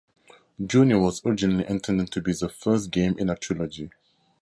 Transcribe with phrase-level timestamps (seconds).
[0.65, 3.91] "Journey" was originally intended to be the first game in a trilogy.